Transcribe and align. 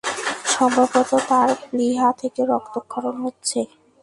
সম্ভবত 0.53 1.11
তার 1.29 1.49
প্লীহা 1.63 2.09
থেকে 2.21 2.41
রক্তক্ষরণ 2.51 3.15
হচ্ছে। 3.25 3.59